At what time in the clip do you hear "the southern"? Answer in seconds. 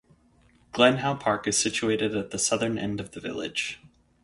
2.31-2.79